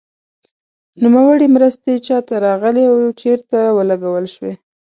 [1.03, 4.53] نوموړې مرستې چا ته راغلې او چیرته ولګول شوې.